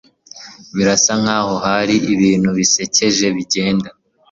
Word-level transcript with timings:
Birasa 0.75 1.13
nkaho 1.21 1.53
hari 1.65 1.95
ibintu 2.13 2.49
bisekeje 2.57 3.25
bigenda. 3.35 3.89